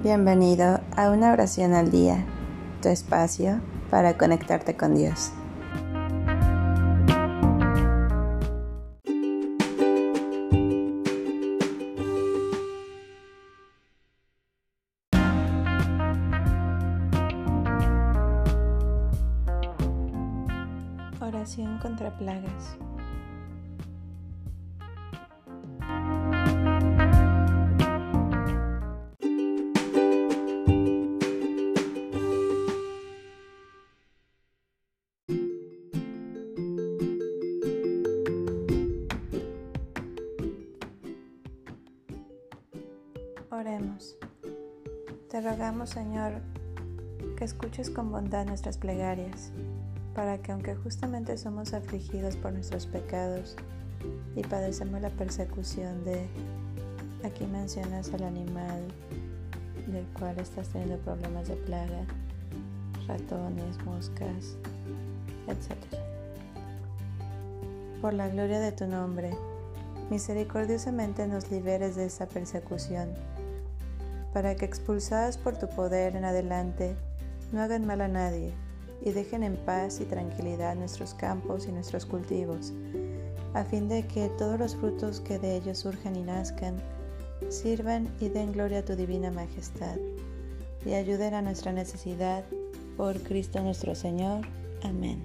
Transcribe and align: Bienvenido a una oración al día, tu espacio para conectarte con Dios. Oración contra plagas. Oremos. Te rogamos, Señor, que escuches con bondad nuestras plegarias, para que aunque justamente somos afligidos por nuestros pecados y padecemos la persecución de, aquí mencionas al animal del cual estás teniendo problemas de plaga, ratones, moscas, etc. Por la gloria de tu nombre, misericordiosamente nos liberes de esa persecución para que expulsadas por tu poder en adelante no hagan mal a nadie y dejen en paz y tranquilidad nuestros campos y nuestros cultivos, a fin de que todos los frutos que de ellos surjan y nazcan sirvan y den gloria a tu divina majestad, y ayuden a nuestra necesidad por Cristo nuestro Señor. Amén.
Bienvenido 0.00 0.80
a 0.96 1.10
una 1.10 1.32
oración 1.32 1.74
al 1.74 1.90
día, 1.90 2.24
tu 2.80 2.88
espacio 2.88 3.60
para 3.90 4.16
conectarte 4.16 4.76
con 4.76 4.94
Dios. 4.94 5.32
Oración 21.20 21.78
contra 21.78 22.16
plagas. 22.16 22.78
Oremos. 43.50 44.14
Te 45.30 45.40
rogamos, 45.40 45.88
Señor, 45.88 46.42
que 47.34 47.44
escuches 47.44 47.88
con 47.88 48.12
bondad 48.12 48.44
nuestras 48.44 48.76
plegarias, 48.76 49.52
para 50.14 50.36
que 50.36 50.52
aunque 50.52 50.74
justamente 50.74 51.38
somos 51.38 51.72
afligidos 51.72 52.36
por 52.36 52.52
nuestros 52.52 52.86
pecados 52.86 53.56
y 54.36 54.42
padecemos 54.42 55.00
la 55.00 55.08
persecución 55.08 56.04
de, 56.04 56.28
aquí 57.24 57.46
mencionas 57.46 58.12
al 58.12 58.24
animal 58.24 58.82
del 59.86 60.04
cual 60.18 60.38
estás 60.38 60.68
teniendo 60.68 60.98
problemas 60.98 61.48
de 61.48 61.56
plaga, 61.56 62.04
ratones, 63.06 63.82
moscas, 63.86 64.58
etc. 65.46 65.74
Por 68.02 68.12
la 68.12 68.28
gloria 68.28 68.60
de 68.60 68.72
tu 68.72 68.86
nombre, 68.86 69.30
misericordiosamente 70.10 71.26
nos 71.26 71.50
liberes 71.50 71.96
de 71.96 72.04
esa 72.04 72.26
persecución 72.28 73.08
para 74.32 74.54
que 74.54 74.64
expulsadas 74.64 75.36
por 75.36 75.56
tu 75.56 75.68
poder 75.68 76.16
en 76.16 76.24
adelante 76.24 76.94
no 77.52 77.60
hagan 77.62 77.86
mal 77.86 78.00
a 78.00 78.08
nadie 78.08 78.52
y 79.02 79.12
dejen 79.12 79.42
en 79.42 79.56
paz 79.56 80.00
y 80.00 80.04
tranquilidad 80.04 80.74
nuestros 80.76 81.14
campos 81.14 81.66
y 81.66 81.72
nuestros 81.72 82.04
cultivos, 82.04 82.72
a 83.54 83.64
fin 83.64 83.88
de 83.88 84.06
que 84.06 84.28
todos 84.30 84.58
los 84.58 84.76
frutos 84.76 85.20
que 85.20 85.38
de 85.38 85.56
ellos 85.56 85.78
surjan 85.78 86.16
y 86.16 86.22
nazcan 86.22 86.76
sirvan 87.48 88.08
y 88.20 88.28
den 88.28 88.52
gloria 88.52 88.80
a 88.80 88.84
tu 88.84 88.96
divina 88.96 89.30
majestad, 89.30 89.96
y 90.84 90.94
ayuden 90.94 91.34
a 91.34 91.42
nuestra 91.42 91.72
necesidad 91.72 92.44
por 92.96 93.20
Cristo 93.22 93.60
nuestro 93.62 93.94
Señor. 93.94 94.46
Amén. 94.82 95.24